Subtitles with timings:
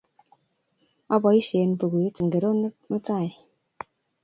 [1.15, 2.49] Ipoisye pukuit ingoro
[2.89, 3.29] mutai?